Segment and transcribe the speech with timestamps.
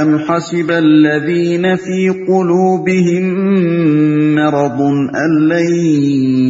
[0.00, 3.24] أَمْ حَسِبَ الَّذِينَ فِي قُلُوبِهِم
[4.34, 4.78] مَّرَضٌ
[5.22, 5.74] أَن لَّن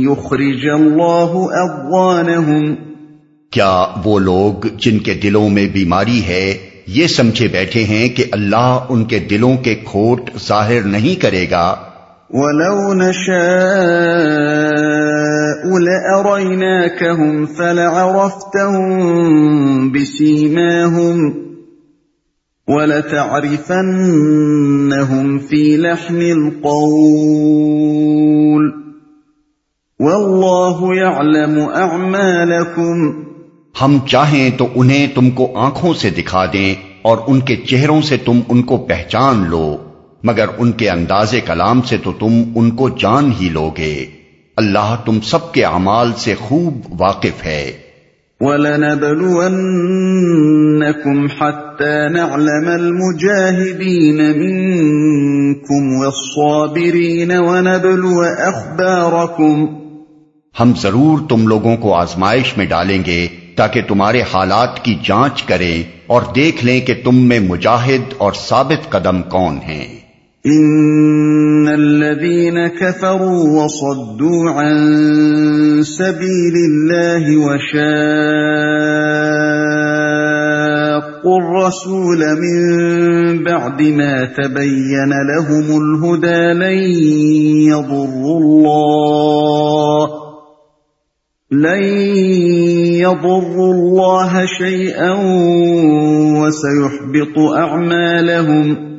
[0.05, 2.77] يُخْرِجَ اللَّهُ أَضْغَانَهُمْ؟
[3.51, 6.45] کیا وہ لوگ جن کے دلوں میں بیماری ہے
[6.87, 11.67] یہ سمجھے بیٹھے ہیں کہ اللہ ان کے دلوں کے کھوٹ ظاہر نہیں کرے گا؟
[12.31, 13.43] وَلَوْ نَشَاءُ
[15.91, 18.91] لَأَرَيْنَاكَهُمْ فَلَعَرَفْتَهُمْ
[19.93, 21.52] بِسِيمَاهُمْ
[22.73, 28.73] وَلَتَعْرِفَنَّهُمْ فِي لَحْنِ الْقَوْلِ
[29.99, 33.13] وَاللَّهُ يَعْلَمُ أَعْمَالَكُمْ
[33.83, 38.17] ہم چاہیں تو انہیں تم کو آنکھوں سے دکھا دیں اور ان کے چہروں سے
[38.17, 39.77] تم ان کو پہچان لو،
[40.23, 44.07] مگر ان کے انداز کلام سے تو تم ان کو جان ہی لوگے۔
[44.57, 47.73] اللہ تم سب کے اعمال سے خوب واقف ہے۔
[48.43, 59.67] وَلَنَبْلُوَنَّكُمْ حَتَّى نَعْلَمَ الْمُجَاهِدِينَ مِنْكُمْ وَالصَّابِرِينَ وَنَبْلُوَ أَخْبَارَكُمْ.
[60.61, 65.83] ہم ضرور تم لوگوں کو آزمائش میں ڈالیں گے تاکہ تمہارے حالات کی جانچ کریں
[66.07, 70.02] اور دیکھ لیں کہ تم میں مجاہد اور ثابت قدم کون ہیں۔
[70.47, 74.77] ان الذين كفروا وصدوا عن
[75.83, 77.83] سبيل الله وشاقوا
[81.39, 82.59] الرسول من
[83.45, 86.79] بعد ما تبين لهم الهدى لن
[87.71, 90.09] يضروا الله
[91.53, 91.85] لن
[92.99, 95.13] يضروا الله شيئا
[96.43, 98.92] وسيحبط اعمالهم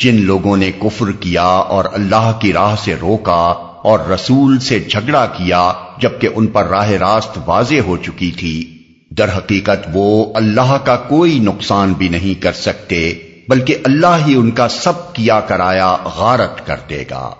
[0.00, 5.26] جن لوگوں نے کفر کیا اور اللہ کی راہ سے روکا اور رسول سے جھگڑا
[5.26, 8.78] کیا جبکہ ان پر راہ راست واضح ہو چکی تھی،
[9.10, 13.18] در حقیقت وہ اللہ کا کوئی نقصان بھی نہیں کر سکتے،
[13.48, 17.34] بلکہ اللہ ہی ان کا سب کیا کرایا غارت کر دے گا۔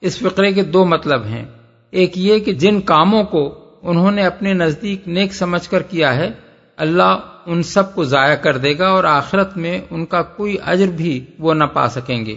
[0.00, 1.44] اس فقرے کے دو مطلب ہیں۔
[1.90, 6.30] ایک یہ کہ جن کاموں کو انہوں نے اپنے نزدیک نیک سمجھ کر کیا ہے،
[6.76, 10.86] اللہ ان سب کو ضائع کر دے گا اور آخرت میں ان کا کوئی اجر
[10.86, 12.36] بھی وہ نہ پا سکیں گے۔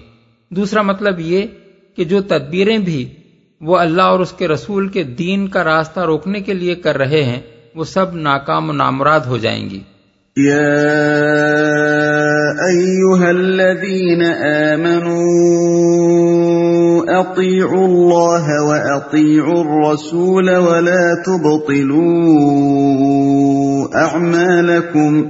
[0.50, 1.42] دوسرا مطلب یہ
[1.96, 3.10] کہ جو تدبیریں بھی
[3.62, 7.24] وہ اللہ اور اس کے رسول کے دین کا راستہ روکنے کے لیے کر رہے
[7.24, 7.42] ہیں،
[7.76, 9.80] وہ سب ناکام و نامراد ہو جائیں گی۔
[13.24, 14.22] الذین
[17.20, 18.72] اطیعوا اللہ و
[19.60, 22.08] الرسول ولا تبطلوا
[24.04, 25.22] اعمالکم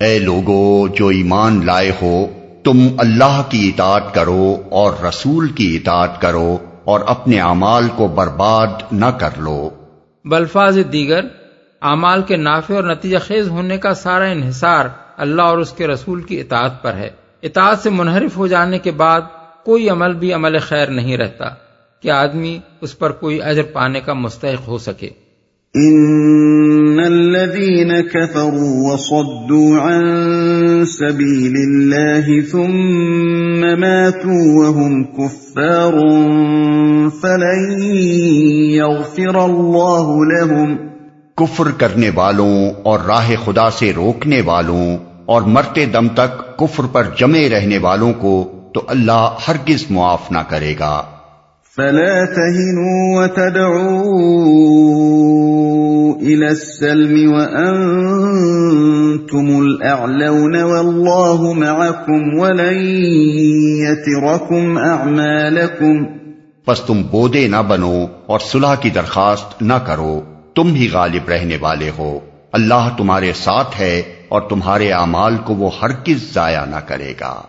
[0.00, 2.26] اے لوگو جو ایمان لائے ہو
[2.64, 8.68] تم اللہ کی اطاعت کرو اور رسول کی اطاعت کرو اور اپنے اعمال کو برباد
[8.92, 9.70] نہ کر لو۔
[10.24, 11.20] بلفاظ دیگر
[11.82, 14.86] اعمال کے نافع اور نتیجہ خیز ہونے کا سارا انحصار
[15.16, 17.10] اللہ اور اس کے رسول کی اطاعت پر ہے۔
[17.42, 19.20] اطاعت سے منحرف ہو جانے کے بعد
[19.66, 21.44] کوئی عمل بھی عمل خیر نہیں رہتا
[22.02, 25.08] کہ آدمی اس پر کوئی اجر پانے کا مستحق ہو سکے۔
[25.74, 30.04] ان الذين كفروا وصدوا عن
[30.86, 35.92] سبيل الله ثم ماتوا وهم كفار
[37.20, 37.82] فلن
[38.70, 40.76] يغفر الله لهم۔
[41.36, 47.04] کفر کرنے والوں اور راہ خدا سے روکنے والوں اور مرتے دم تک کفر پر
[47.18, 51.02] جمے رہنے والوں کو تو اللہ ہرگز معاف نہ کرے گا۔
[51.76, 63.06] فلا تهنوا وتدعوا الى السلم وانتم الاعلون والله معكم ولن
[63.86, 66.04] يتركم اعمالكم
[66.64, 70.20] پس تم بودے نہ بنو اور صلح کی درخواست نہ کرو
[70.54, 72.20] تم ہی غالب رہنے والے ہو۔
[72.52, 77.42] اللہ تمہارے ساتھ ہے اور تمہارے اعمال کو وہ ہرگز ضائع نہ کرے گا۔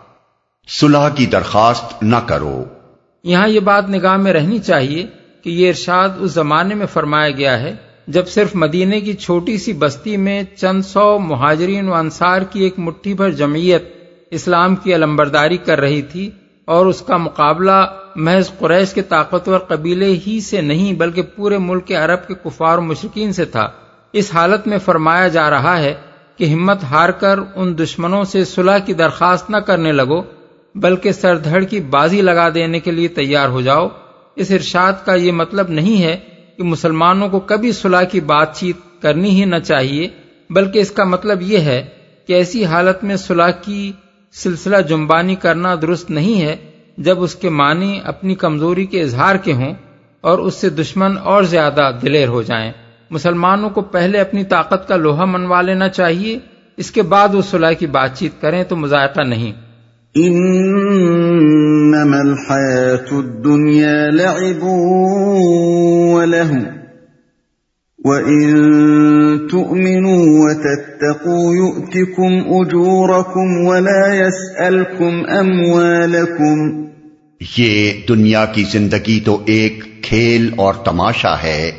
[0.68, 2.64] صلح کی درخواست نہ کرو۔
[3.24, 5.06] یہاں یہ بات نگاہ میں رہنی چاہیے
[5.42, 9.72] کہ یہ ارشاد اس زمانے میں فرمایا گیا ہے جب صرف مدینے کی چھوٹی سی
[9.72, 13.88] بستی میں چند سو مہاجرین و انصار کی ایک مٹھی بھر جمعیت
[14.30, 16.30] اسلام کی علمبرداری کر رہی تھی
[16.64, 21.92] اور اس کا مقابلہ محض قریش کے طاقتور قبیلے ہی سے نہیں بلکہ پورے ملک
[21.92, 23.68] عرب کے کفار و مشرقین سے تھا۔
[24.12, 25.94] اس حالت میں فرمایا جا رہا ہے
[26.36, 30.37] کہ ہمت ہار کر ان دشمنوں سے صلح کی درخواست نہ کرنے لگو۔
[30.80, 33.88] بلکہ سر دھڑ کی بازی لگا دینے کے لیے تیار ہو جاؤ۔
[34.36, 36.16] اس ارشاد کا یہ مطلب نہیں ہے
[36.56, 40.08] کہ مسلمانوں کو کبھی صلح کی بات چیت کرنی ہی نہ چاہیے،
[40.50, 41.86] بلکہ اس کا مطلب یہ ہے
[42.26, 43.92] کہ ایسی حالت میں صلح کی
[44.32, 46.56] سلسلہ جمبانی کرنا درست نہیں ہے
[46.98, 49.74] جب اس کے معنی اپنی کمزوری کے اظہار کے ہوں
[50.20, 52.72] اور اس سے دشمن اور زیادہ دلیر ہو جائیں۔
[53.10, 56.38] مسلمانوں کو پہلے اپنی طاقت کا لوہا منوا لینا چاہیے،
[56.76, 59.52] اس کے بعد وہ صلح کی بات چیت کریں تو مذائقہ نہیں۔
[60.24, 64.62] انما الحياه الدنيا لعب
[66.12, 66.50] وله
[68.04, 68.58] وان
[69.50, 76.88] تؤمنوا وتتقوا يؤتكم اجوركم ولا يسالكم اموالكم
[77.58, 81.70] یہ دنیا کی زندگی تو ایک کھیل اور تماشا ہے۔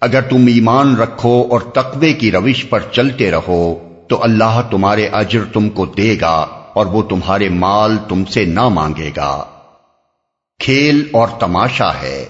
[0.00, 5.40] اگر تم ایمان رکھو اور تقوی کی روش پر چلتے رہو، تو اللہ تمہارے اجر
[5.52, 9.44] تم کو دے گا۔ اور وہ تمہارے مال تم سے نہ مانگے گا۔
[10.58, 12.28] کھیل اور تماشا ہے۔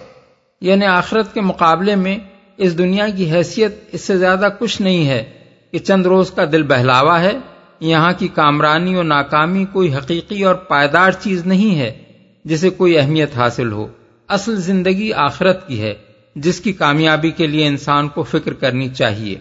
[0.61, 2.19] یعنی آخرت کے مقابلے میں
[2.57, 5.33] اس دنیا کی حیثیت اس سے زیادہ کچھ نہیں ہے
[5.73, 7.33] کہ چند روز کا دل بہلاوا ہے۔
[7.81, 12.03] یہاں کی کامرانی اور ناکامی کوئی حقیقی اور پائیدار چیز نہیں ہے
[12.45, 13.87] جسے کوئی اہمیت حاصل ہو۔
[14.29, 15.95] اصل زندگی آخرت کی ہے
[16.37, 19.37] جس کی کامیابی کے لیے انسان کو فکر کرنی چاہیے۔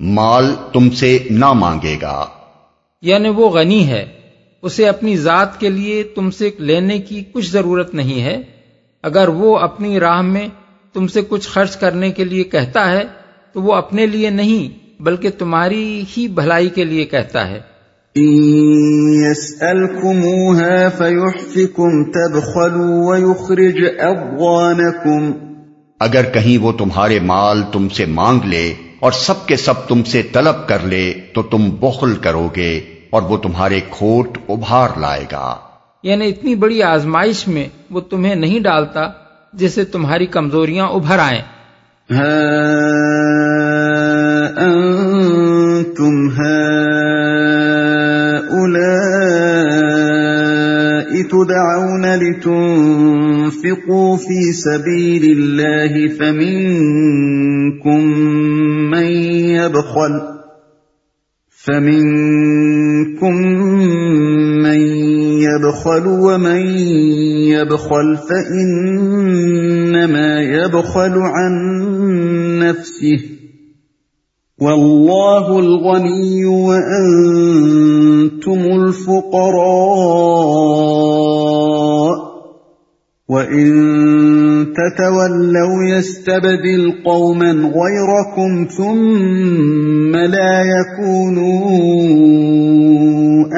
[0.00, 2.26] مال تم سے نہ مانگے گا۔
[3.02, 4.19] یعنی وہ غنی ہے۔
[4.62, 8.42] اسے اپنی ذات کے لیے تم سے لینے کی کچھ ضرورت نہیں ہے۔
[9.02, 10.48] اگر وہ اپنی راہ میں
[10.92, 13.02] تم سے کچھ خرچ کرنے کے لیے کہتا ہے
[13.52, 17.60] تو وہ اپنے لیے نہیں بلکہ تمہاری ہی بھلائی کے لیے کہتا ہے۔
[26.00, 30.22] اگر کہیں وہ تمہارے مال تم سے مانگ لے اور سب کے سب تم سے
[30.22, 32.80] طلب کر لے تو تم بخل کرو گے۔
[33.10, 35.56] اور وہ تمہارے کھوٹ ابھار لائے گا۔
[36.02, 39.00] یعنی اتنی بڑی آزمائش میں وہ تمہیں نہیں ڈالتا
[39.52, 41.42] جسے تمہاری کمزوریاں ابھر آئیں۔
[45.96, 46.80] تم ہے
[51.30, 58.10] تدعون لتنفقوا في سبيل الله فمنكم
[58.90, 59.12] من
[59.56, 60.18] يبخل
[63.00, 63.34] منكم
[64.62, 64.80] من
[65.40, 66.66] يبخل ومن
[67.48, 69.60] يبخل فإنما
[70.40, 71.52] يبخل عن
[72.58, 73.20] نفسه
[74.60, 77.80] والله الغني وأنتم
[78.60, 79.50] الفقراء
[83.30, 83.70] وَإِن
[84.64, 91.50] تَتَوَلَّوْا يَسْتَبْدِلْ قَوْمًا غَيْرَكُمْ ثُمَّ لَا يَكُونُوا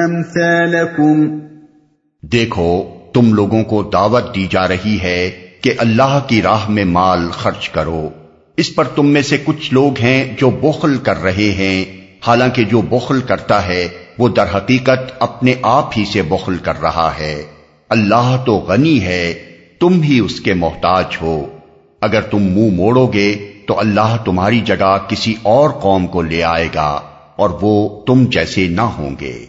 [0.05, 1.27] أَمْثَالَكُمْ
[2.21, 2.83] دیکھو،
[3.13, 5.31] تم لوگوں کو دعوت دی جا رہی ہے
[5.61, 8.09] کہ اللہ کی راہ میں مال خرچ کرو۔
[8.57, 11.85] اس پر تم میں سے کچھ لوگ ہیں جو بخل کر رہے ہیں۔
[12.27, 13.87] حالانکہ جو بخل کرتا ہے،
[14.19, 17.43] وہ در حقیقت اپنے آپ ہی سے بخل کر رہا ہے۔
[17.89, 19.52] اللہ تو غنی ہے۔
[19.83, 21.45] تم ہی اس کے محتاج ہو۔
[22.01, 26.43] اگر تم منہ مو موڑو گے، تو اللہ تمہاری جگہ کسی اور قوم کو لے
[26.43, 27.01] آئے گا
[27.35, 29.45] اور وہ تم جیسے نہ ہوں گے۔